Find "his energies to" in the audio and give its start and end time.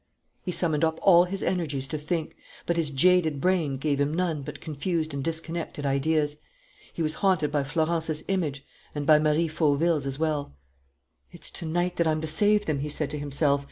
1.25-1.97